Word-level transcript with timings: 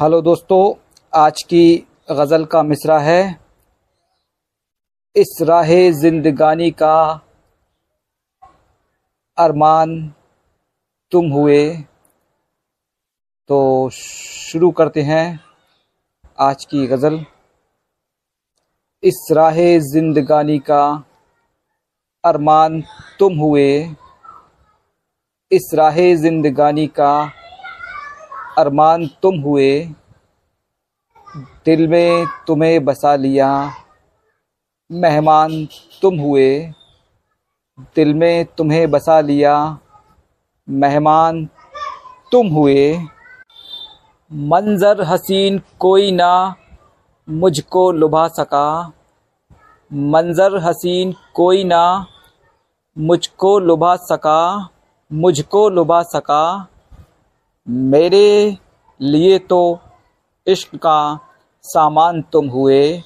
Hello 0.00 0.20
दोस्तों, 0.22 0.74
आज 1.14 1.42
की 1.42 1.86
गज़ल 2.10 2.44
का 2.44 2.62
मिसरा 2.62 2.98
है। 2.98 3.40
इस 5.16 5.38
राह 5.42 5.68
जिंदगानी 5.90 6.70
का 6.70 7.20
अरमान 9.38 10.14
तुम 11.10 11.30
हुए। 11.32 11.76
तो 13.48 13.90
शुरू 13.90 14.70
करते 14.70 15.02
हैं 15.02 15.40
आज 16.38 16.64
की 16.64 16.86
गज़ल। 16.86 17.24
इस 19.02 19.28
राह 19.32 19.56
जिंदगानी 19.78 20.58
का 20.58 21.04
अरमान 22.24 22.82
तुम 23.18 23.38
हुए। 23.38 23.88
इस 25.52 25.70
राह 25.74 25.96
जिंदगानी 25.96 26.86
का 26.86 27.32
अरमान, 28.58 29.06
तुम 29.22 29.40
हुए। 29.40 29.70
दिल 31.64 31.88
में 31.88 32.26
तुम्हें 32.46 32.84
बसा 32.84 33.14
लिया। 33.16 33.50
मेहमान, 34.90 35.68
तुम 36.02 36.18
हुए। 36.18 36.48
दिल 37.96 38.14
में 38.14 38.44
तुम्हें 38.44 38.90
बसा 38.90 39.20
लिया। 39.20 39.78
मेहमान, 40.68 41.48
तुम 42.32 42.48
हुए। 42.48 42.98
मंज़र 44.32 45.02
हसीन 45.02 45.60
कोई 45.78 46.10
ना 46.12 46.54
मुझको 47.28 47.90
लुभा 47.92 48.26
सका। 48.28 48.92
मंज़र 49.92 50.56
हसीन 50.58 51.14
कोई 51.34 51.64
ना 51.64 52.06
मुझको 52.96 53.58
लुभा 53.58 53.96
सका। 53.96 54.68
मुझको 55.12 55.68
लुभा 55.68 56.02
सका। 56.02 56.42
मेरे 57.68 58.56
लिए 59.00 59.38
तो 59.40 59.78
इश्क 60.46 60.76
का 60.76 61.18
सामान 61.64 62.20
तुम 62.32 62.48
हुए, 62.48 63.02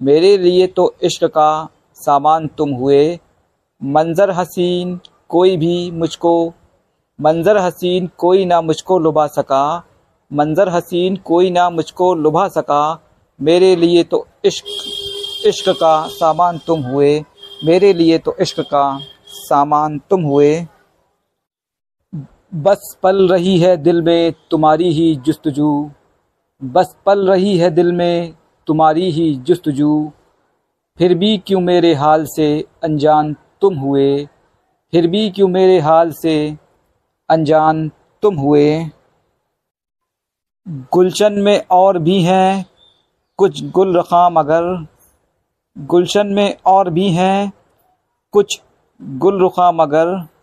मेरे 0.00 0.36
लिए 0.38 0.66
तो 0.66 0.94
इश्क 1.02 1.24
का 1.26 1.68
सामान 1.98 2.46
तुम 2.48 2.70
हुए। 2.72 3.18
मंज़र 3.82 4.30
हसीन 4.30 4.98
कोई 5.28 5.56
भी 5.56 5.90
मुझको, 5.90 6.52
मंज़र 7.18 7.58
हसीन 7.58 8.08
कोई 8.18 8.44
ना 8.44 8.60
मुझको 8.62 8.98
लुभा 8.98 9.26
सका, 9.28 9.64
मंज़र 10.30 10.68
हसीन 10.68 11.16
कोई 11.24 11.50
ना 11.50 11.68
मुझको 11.70 12.14
लुभा 12.14 12.46
सका। 12.50 12.82
मेरे 13.40 13.74
लिए 13.76 14.02
तो 14.04 14.26
इश्क 14.44 14.66
इश्क 15.46 15.68
का 15.70 16.06
सामान 16.08 16.58
तुम 16.58 16.82
हुए, 16.82 17.18
मेरे 17.64 17.92
लिए 17.92 18.18
तो 18.18 18.36
इश्क 18.40 18.60
का 18.62 18.86
सामान 19.28 19.98
तुम 20.10 20.22
हुए। 20.22 20.54
बस 22.54 22.98
पल 23.02 23.28
रही 23.28 23.58
है 23.58 23.76
दिल 23.76 24.02
में 24.02 24.32
तुम्हारी 24.50 24.92
ही 24.92 25.16
जस्तजू। 25.16 25.90
बस 26.64 26.96
पल 27.06 27.28
रही 27.28 27.58
है 27.58 27.70
दिल 27.70 27.92
में 27.92 28.34
तुम्हारी 28.66 29.10
ही 29.10 29.36
जस्तजू। 29.36 30.12
फिर 30.98 31.14
भी 31.14 31.38
क्यों 31.38 31.60
मेरे 31.60 31.94
हाल 31.94 32.24
से 32.24 32.64
अनजान 32.82 33.36
तुम 33.60 33.74
हुए? 33.74 34.28
फिर 34.92 35.06
भी 35.06 35.30
क्यों 35.30 35.48
मेरे 35.48 35.80
हाल 35.80 36.12
से 36.12 36.58
अनजान 37.30 37.90
तुम 38.22 38.36
हुए? 38.36 38.86
गुलशन 40.68 41.32
में 41.32 41.66
और 41.70 41.98
भी 41.98 42.22
हैं 42.22 42.66
कुछ 43.36 43.64
गुल 43.64 43.98
रखा 43.98 44.30
मगर। 44.30 44.86
गुलशन 45.78 46.26
में 46.26 46.56
और 46.66 46.90
भी 46.90 47.10
हैं 47.10 47.52
कुछ 48.32 48.62
गुल 49.02 49.38
रुखा 49.38 49.72
मगर। 49.72 50.33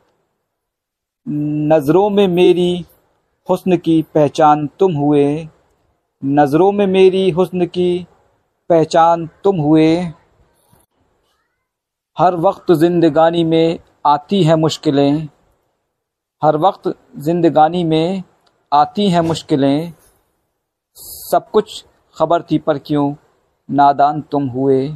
नज़रों 1.28 2.10
में 2.10 2.28
मेरी 2.28 2.86
हुस्न 3.50 3.78
की 3.78 4.02
पहचान 4.14 4.68
तुम 4.80 4.94
हुए। 4.94 5.48
नज़रों 6.26 6.72
में 6.72 6.88
मेरी 6.88 7.30
हुस्न 7.30 7.66
की 7.66 8.08
पहचान 8.70 9.30
तुम 9.44 9.58
हुए। 9.58 9.98
हर 12.18 12.36
वक्त 12.36 12.72
ज़िंदगानी 12.72 13.44
में 13.44 13.80
आती 14.06 14.44
हैं 14.44 14.56
मुश्किलें। 14.56 15.28
हर 16.44 16.58
वक्त 16.58 16.98
ज़िंदगानी 17.18 17.84
में 17.84 18.24
आती 18.74 19.10
हैं 19.10 19.22
मुश्किलें। 19.22 19.94
सब 20.96 21.50
कुछ 21.52 21.86
खबर 22.18 22.42
थी 22.42 22.58
पर 22.58 22.78
क्यों 22.78 23.14
नादान 23.70 24.22
तुम 24.22 24.48
हुए? 24.48 24.96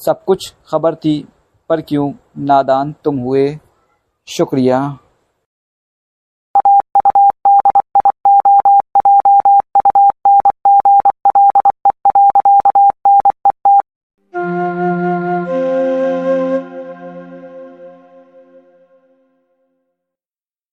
सब 0.00 0.24
कुछ 0.24 0.54
खबर 0.68 0.94
थी 0.94 1.28
पर 1.68 1.80
क्यों 1.80 2.12
नादान 2.38 2.94
तुम 3.04 3.18
हुए? 3.18 3.58
शुक्रिया। 4.28 4.98